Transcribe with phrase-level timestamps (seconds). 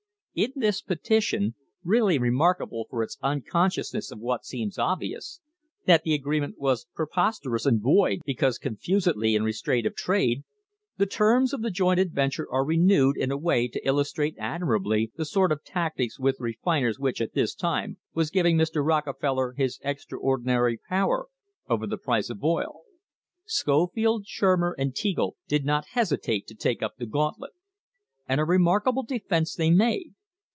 [0.33, 5.41] In this petition, really remarkable for its unconsciousness of what seems obvious
[5.87, 10.45] that the agree ment was preposterous and void because confessedly in re straint of trade
[10.95, 15.25] the terms of the joint adventure are renewed in a way to illustrate admirably the
[15.25, 18.87] sort of tactics with refiners which, at this time, was giving Mr.
[18.87, 21.27] Rockefeller his extraordinary power
[21.69, 22.83] over the price of oil.*
[23.43, 27.51] Scofield, Shurmer and Teagle did not hesitate to take up the gauntlet,
[28.29, 30.13] and a remarkable defence they made.